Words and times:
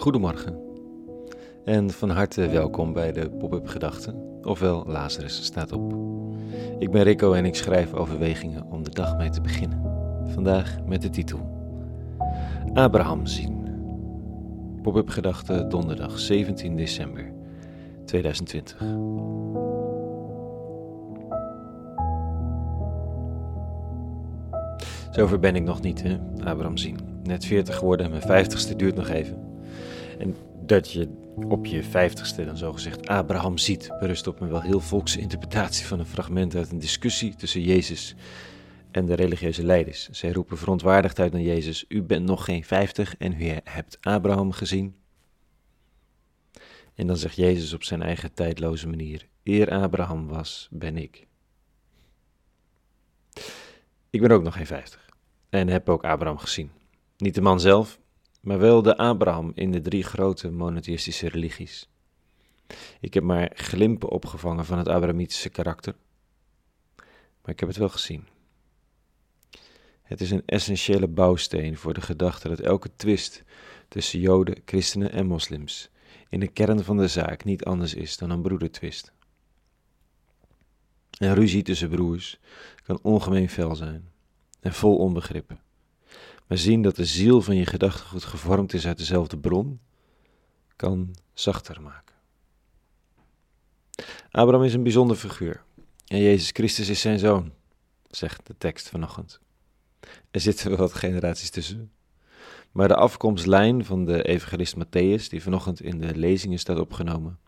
Goedemorgen 0.00 0.58
en 1.64 1.90
van 1.90 2.10
harte 2.10 2.48
welkom 2.48 2.92
bij 2.92 3.12
de 3.12 3.30
Pop-up 3.30 3.66
Gedachten, 3.66 4.42
ofwel 4.42 4.84
Lazarus 4.86 5.44
staat 5.44 5.72
op. 5.72 5.94
Ik 6.78 6.90
ben 6.90 7.02
Rico 7.02 7.32
en 7.32 7.44
ik 7.44 7.54
schrijf 7.54 7.94
overwegingen 7.94 8.64
om 8.70 8.82
de 8.82 8.90
dag 8.90 9.16
mee 9.16 9.30
te 9.30 9.40
beginnen. 9.40 9.82
Vandaag 10.24 10.78
met 10.86 11.02
de 11.02 11.10
titel 11.10 11.38
Abraham 12.74 13.26
zien. 13.26 13.68
Pop-up 14.82 15.08
Gedachten 15.08 15.68
donderdag 15.68 16.18
17 16.18 16.76
december 16.76 17.32
2020. 18.04 18.76
Zover 25.10 25.38
ben 25.38 25.56
ik 25.56 25.62
nog 25.62 25.80
niet, 25.80 26.02
hè? 26.02 26.18
Abraham 26.44 26.76
zien. 26.76 26.98
Net 27.22 27.44
40 27.44 27.76
geworden 27.76 28.06
en 28.06 28.12
mijn 28.12 28.46
50ste 28.46 28.76
duurt 28.76 28.94
nog 28.94 29.08
even. 29.08 29.49
En 30.20 30.36
dat 30.66 30.92
je 30.92 31.08
op 31.48 31.66
je 31.66 31.84
50ste 31.84 32.44
dan 32.44 32.56
zogezegd 32.56 33.08
Abraham 33.08 33.58
ziet, 33.58 33.90
berust 34.00 34.26
op 34.26 34.40
een 34.40 34.48
wel 34.48 34.60
heel 34.60 34.80
volkse 34.80 35.20
interpretatie 35.20 35.86
van 35.86 35.98
een 35.98 36.06
fragment 36.06 36.54
uit 36.54 36.70
een 36.70 36.78
discussie 36.78 37.34
tussen 37.34 37.62
Jezus 37.62 38.14
en 38.90 39.06
de 39.06 39.14
religieuze 39.14 39.64
leiders. 39.64 40.08
Zij 40.10 40.32
roepen 40.32 40.58
verontwaardigd 40.58 41.18
uit 41.18 41.32
naar 41.32 41.40
Jezus: 41.40 41.84
U 41.88 42.02
bent 42.02 42.26
nog 42.26 42.44
geen 42.44 42.64
50 42.64 43.16
en 43.16 43.42
u 43.42 43.44
hebt 43.64 43.98
Abraham 44.00 44.52
gezien. 44.52 44.94
En 46.94 47.06
dan 47.06 47.16
zegt 47.16 47.36
Jezus 47.36 47.72
op 47.72 47.84
zijn 47.84 48.02
eigen 48.02 48.32
tijdloze 48.32 48.88
manier: 48.88 49.26
Eer 49.44 49.70
Abraham 49.70 50.26
was, 50.26 50.68
ben 50.70 50.96
ik. 50.96 51.26
Ik 54.10 54.20
ben 54.20 54.30
ook 54.30 54.42
nog 54.42 54.54
geen 54.54 54.66
50 54.66 55.08
en 55.48 55.68
heb 55.68 55.88
ook 55.88 56.04
Abraham 56.04 56.38
gezien. 56.38 56.70
Niet 57.16 57.34
de 57.34 57.40
man 57.40 57.60
zelf, 57.60 57.99
maar 58.40 58.58
wel 58.58 58.82
de 58.82 58.96
Abraham 58.96 59.52
in 59.54 59.70
de 59.70 59.80
drie 59.80 60.02
grote 60.02 60.50
monotheïstische 60.50 61.28
religies. 61.28 61.88
Ik 63.00 63.14
heb 63.14 63.22
maar 63.22 63.50
glimpen 63.54 64.08
opgevangen 64.08 64.64
van 64.64 64.78
het 64.78 64.88
Abrahamitische 64.88 65.48
karakter, 65.48 65.94
maar 67.42 67.52
ik 67.52 67.60
heb 67.60 67.68
het 67.68 67.78
wel 67.78 67.88
gezien. 67.88 68.26
Het 70.02 70.20
is 70.20 70.30
een 70.30 70.42
essentiële 70.46 71.08
bouwsteen 71.08 71.76
voor 71.76 71.94
de 71.94 72.00
gedachte 72.00 72.48
dat 72.48 72.60
elke 72.60 72.90
twist 72.96 73.42
tussen 73.88 74.20
Joden, 74.20 74.62
christenen 74.64 75.12
en 75.12 75.26
moslims 75.26 75.90
in 76.30 76.40
de 76.40 76.48
kern 76.48 76.84
van 76.84 76.96
de 76.96 77.08
zaak 77.08 77.44
niet 77.44 77.64
anders 77.64 77.94
is 77.94 78.16
dan 78.16 78.30
een 78.30 78.42
broedertwist. 78.42 79.12
Een 81.18 81.34
ruzie 81.34 81.62
tussen 81.62 81.88
broers 81.88 82.38
kan 82.82 82.98
ongemeen 83.02 83.48
fel 83.48 83.74
zijn 83.74 84.08
en 84.60 84.72
vol 84.72 84.96
onbegrippen. 84.96 85.60
Maar 86.50 86.58
zien 86.58 86.82
dat 86.82 86.96
de 86.96 87.04
ziel 87.04 87.42
van 87.42 87.56
je 87.56 87.66
gedachtegoed 87.66 88.24
gevormd 88.24 88.72
is 88.72 88.86
uit 88.86 88.98
dezelfde 88.98 89.38
bron, 89.38 89.80
kan 90.76 91.14
zachter 91.32 91.82
maken. 91.82 92.14
Abraham 94.30 94.64
is 94.64 94.74
een 94.74 94.82
bijzonder 94.82 95.16
figuur 95.16 95.62
en 96.06 96.18
Jezus 96.18 96.50
Christus 96.52 96.88
is 96.88 97.00
zijn 97.00 97.18
zoon, 97.18 97.52
zegt 98.08 98.46
de 98.46 98.54
tekst 98.58 98.88
vanochtend. 98.88 99.40
Er 100.30 100.40
zitten 100.40 100.68
wel 100.68 100.78
wat 100.78 100.94
generaties 100.94 101.50
tussen. 101.50 101.92
Maar 102.72 102.88
de 102.88 102.96
afkomstlijn 102.96 103.84
van 103.84 104.04
de 104.04 104.22
evangelist 104.22 104.76
Matthäus, 104.76 105.28
die 105.28 105.42
vanochtend 105.42 105.82
in 105.82 105.98
de 105.98 106.16
lezingen 106.16 106.58
staat 106.58 106.78
opgenomen, 106.78 107.38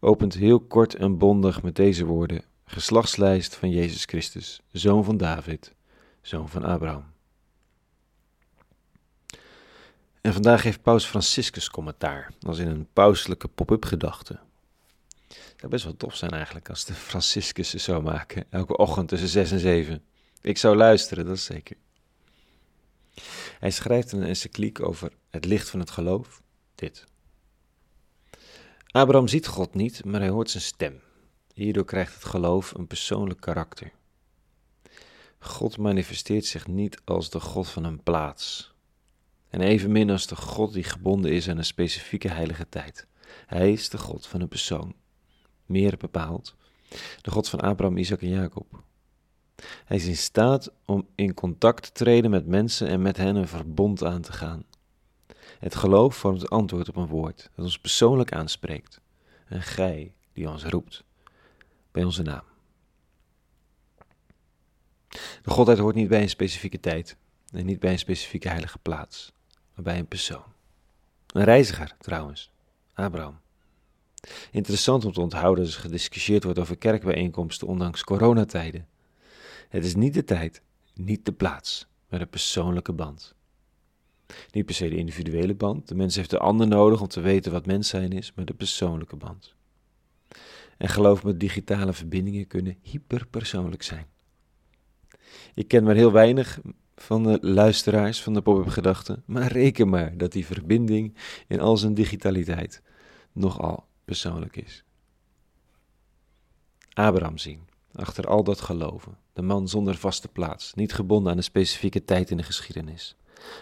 opent 0.00 0.34
heel 0.34 0.60
kort 0.60 0.94
en 0.94 1.18
bondig 1.18 1.62
met 1.62 1.76
deze 1.76 2.04
woorden: 2.04 2.42
geslachtslijst 2.64 3.56
van 3.56 3.70
Jezus 3.70 4.04
Christus, 4.04 4.60
zoon 4.72 5.04
van 5.04 5.16
David, 5.16 5.74
zoon 6.20 6.48
van 6.48 6.64
Abraham. 6.64 7.16
En 10.20 10.32
vandaag 10.32 10.62
heeft 10.62 10.82
Paus 10.82 11.04
Franciscus 11.04 11.70
commentaar, 11.70 12.32
als 12.46 12.58
in 12.58 12.68
een 12.68 12.88
pauselijke 12.92 13.48
pop-up 13.48 13.84
gedachte. 13.84 14.38
Het 15.28 15.54
zou 15.56 15.72
best 15.72 15.84
wel 15.84 15.96
tof 15.96 16.16
zijn 16.16 16.30
eigenlijk 16.30 16.68
als 16.68 16.84
de 16.84 16.94
Franciscus 16.94 17.70
ze 17.70 17.78
zou 17.78 18.02
maken, 18.02 18.44
elke 18.50 18.76
ochtend 18.76 19.08
tussen 19.08 19.28
6 19.28 19.50
en 19.50 19.58
7. 19.58 20.02
Ik 20.40 20.58
zou 20.58 20.76
luisteren, 20.76 21.26
dat 21.26 21.36
is 21.36 21.44
zeker. 21.44 21.76
Hij 23.58 23.70
schrijft 23.70 24.12
een 24.12 24.22
encycliek 24.22 24.80
over 24.80 25.12
het 25.30 25.44
licht 25.44 25.70
van 25.70 25.80
het 25.80 25.90
geloof, 25.90 26.42
dit. 26.74 27.04
Abraham 28.86 29.28
ziet 29.28 29.46
God 29.46 29.74
niet, 29.74 30.04
maar 30.04 30.20
hij 30.20 30.28
hoort 30.28 30.50
zijn 30.50 30.62
stem. 30.62 31.00
Hierdoor 31.54 31.84
krijgt 31.84 32.14
het 32.14 32.24
geloof 32.24 32.74
een 32.74 32.86
persoonlijk 32.86 33.40
karakter. 33.40 33.92
God 35.38 35.78
manifesteert 35.78 36.44
zich 36.44 36.66
niet 36.66 37.00
als 37.04 37.30
de 37.30 37.40
God 37.40 37.68
van 37.68 37.84
een 37.84 38.02
plaats, 38.02 38.74
en 39.50 39.60
evenmin 39.60 40.10
als 40.10 40.26
de 40.26 40.36
God 40.36 40.72
die 40.72 40.84
gebonden 40.84 41.32
is 41.32 41.48
aan 41.48 41.58
een 41.58 41.64
specifieke 41.64 42.28
heilige 42.28 42.68
tijd. 42.68 43.06
Hij 43.46 43.72
is 43.72 43.88
de 43.88 43.98
God 43.98 44.26
van 44.26 44.40
een 44.40 44.48
persoon. 44.48 44.94
Meer 45.66 45.96
bepaald, 45.96 46.56
de 47.22 47.30
God 47.30 47.48
van 47.48 47.60
Abraham, 47.60 47.96
Isaac 47.96 48.22
en 48.22 48.28
Jacob. 48.28 48.82
Hij 49.84 49.96
is 49.96 50.06
in 50.06 50.16
staat 50.16 50.72
om 50.84 51.08
in 51.14 51.34
contact 51.34 51.82
te 51.82 51.92
treden 51.92 52.30
met 52.30 52.46
mensen 52.46 52.88
en 52.88 53.02
met 53.02 53.16
hen 53.16 53.36
een 53.36 53.48
verbond 53.48 54.04
aan 54.04 54.22
te 54.22 54.32
gaan. 54.32 54.64
Het 55.58 55.74
geloof 55.74 56.16
vormt 56.16 56.50
antwoord 56.50 56.88
op 56.88 56.96
een 56.96 57.06
woord 57.06 57.50
dat 57.54 57.64
ons 57.64 57.78
persoonlijk 57.78 58.32
aanspreekt. 58.32 59.00
Een 59.48 59.62
gij 59.62 60.12
die 60.32 60.50
ons 60.50 60.64
roept 60.64 61.04
bij 61.90 62.04
onze 62.04 62.22
naam. 62.22 62.42
De 65.42 65.50
Godheid 65.50 65.78
hoort 65.78 65.94
niet 65.94 66.08
bij 66.08 66.22
een 66.22 66.28
specifieke 66.28 66.80
tijd 66.80 67.16
en 67.52 67.66
niet 67.66 67.78
bij 67.78 67.92
een 67.92 67.98
specifieke 67.98 68.48
heilige 68.48 68.78
plaats 68.78 69.32
maar 69.78 69.92
bij 69.92 69.98
een 69.98 70.08
persoon. 70.08 70.44
Een 71.26 71.44
reiziger 71.44 71.94
trouwens, 71.98 72.50
Abraham. 72.94 73.40
Interessant 74.50 75.04
om 75.04 75.12
te 75.12 75.20
onthouden 75.20 75.64
als 75.64 75.74
er 75.74 75.80
gediscussieerd 75.80 76.44
wordt 76.44 76.58
over 76.58 76.76
kerkbijeenkomsten 76.76 77.66
ondanks 77.66 78.04
coronatijden. 78.04 78.86
Het 79.68 79.84
is 79.84 79.94
niet 79.94 80.14
de 80.14 80.24
tijd, 80.24 80.62
niet 80.94 81.24
de 81.24 81.32
plaats, 81.32 81.86
maar 82.08 82.18
de 82.18 82.26
persoonlijke 82.26 82.92
band. 82.92 83.34
Niet 84.50 84.66
per 84.66 84.74
se 84.74 84.88
de 84.88 84.96
individuele 84.96 85.54
band, 85.54 85.88
de 85.88 85.94
mens 85.94 86.16
heeft 86.16 86.30
de 86.30 86.38
ander 86.38 86.66
nodig 86.66 87.00
om 87.00 87.08
te 87.08 87.20
weten 87.20 87.52
wat 87.52 87.66
mens 87.66 87.88
zijn 87.88 88.12
is, 88.12 88.32
maar 88.34 88.44
de 88.44 88.54
persoonlijke 88.54 89.16
band. 89.16 89.54
En 90.78 90.88
geloof 90.88 91.24
me, 91.24 91.36
digitale 91.36 91.92
verbindingen 91.92 92.46
kunnen 92.46 92.78
hyperpersoonlijk 92.82 93.82
zijn. 93.82 94.06
Ik 95.54 95.68
ken 95.68 95.84
maar 95.84 95.94
heel 95.94 96.12
weinig 96.12 96.60
van 97.00 97.22
de 97.22 97.38
luisteraars 97.40 98.22
van 98.22 98.34
de 98.34 98.42
Pop-up 98.42 98.68
Gedachten, 98.68 99.22
maar 99.26 99.52
reken 99.52 99.88
maar 99.88 100.16
dat 100.16 100.32
die 100.32 100.46
verbinding 100.46 101.14
in 101.46 101.60
al 101.60 101.76
zijn 101.76 101.94
digitaliteit 101.94 102.82
nogal 103.32 103.86
persoonlijk 104.04 104.56
is. 104.56 104.84
Abraham 106.92 107.38
zien, 107.38 107.68
achter 107.92 108.26
al 108.26 108.44
dat 108.44 108.60
geloven, 108.60 109.18
de 109.32 109.42
man 109.42 109.68
zonder 109.68 109.96
vaste 109.96 110.28
plaats, 110.28 110.74
niet 110.74 110.92
gebonden 110.92 111.30
aan 111.30 111.36
een 111.36 111.42
specifieke 111.42 112.04
tijd 112.04 112.30
in 112.30 112.36
de 112.36 112.42
geschiedenis. 112.42 113.16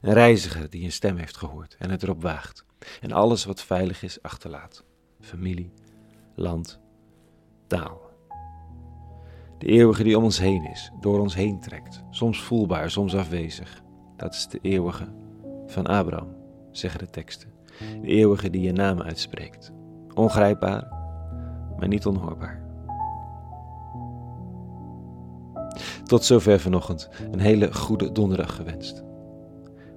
Een 0.00 0.12
reiziger 0.12 0.70
die 0.70 0.84
een 0.84 0.92
stem 0.92 1.16
heeft 1.16 1.36
gehoord 1.36 1.76
en 1.78 1.90
het 1.90 2.02
erop 2.02 2.22
waagt 2.22 2.64
en 3.00 3.12
alles 3.12 3.44
wat 3.44 3.62
veilig 3.62 4.02
is 4.02 4.22
achterlaat. 4.22 4.84
Familie, 5.20 5.72
land, 6.34 6.80
taal. 7.66 8.11
De 9.62 9.68
eeuwige 9.68 10.02
die 10.02 10.16
om 10.16 10.24
ons 10.24 10.38
heen 10.38 10.64
is, 10.64 10.92
door 11.00 11.20
ons 11.20 11.34
heen 11.34 11.60
trekt, 11.60 12.04
soms 12.10 12.42
voelbaar, 12.42 12.90
soms 12.90 13.16
afwezig. 13.16 13.82
Dat 14.16 14.32
is 14.32 14.48
de 14.48 14.58
eeuwige 14.62 15.04
van 15.66 15.86
Abraham, 15.86 16.28
zeggen 16.70 16.98
de 17.00 17.10
teksten. 17.10 17.48
De 18.00 18.06
eeuwige 18.06 18.50
die 18.50 18.62
je 18.62 18.72
naam 18.72 19.00
uitspreekt. 19.00 19.72
Ongrijpbaar, 20.14 20.88
maar 21.78 21.88
niet 21.88 22.06
onhoorbaar. 22.06 22.62
Tot 26.04 26.24
zover 26.24 26.60
vanochtend. 26.60 27.08
Een 27.30 27.40
hele 27.40 27.74
goede 27.74 28.12
donderdag 28.12 28.56
gewenst. 28.56 29.04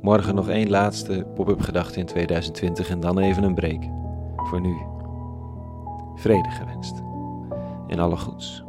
Morgen 0.00 0.34
nog 0.34 0.48
één 0.48 0.70
laatste 0.70 1.26
pop-up 1.34 1.60
gedachte 1.60 1.98
in 1.98 2.06
2020 2.06 2.88
en 2.88 3.00
dan 3.00 3.18
even 3.18 3.42
een 3.42 3.54
break. 3.54 3.82
Voor 4.36 4.60
nu, 4.60 4.76
vrede 6.14 6.50
gewenst. 6.50 7.02
En 7.86 7.98
alle 7.98 8.16
goeds. 8.16 8.68